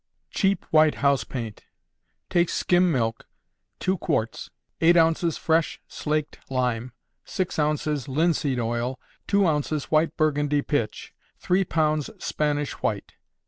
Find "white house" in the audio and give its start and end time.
0.71-1.23